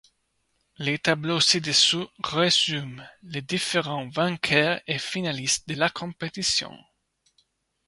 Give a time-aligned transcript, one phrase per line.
[0.79, 6.75] Le tableau ci-dessous résume les différents vainqueurs et finalistes de la compétition.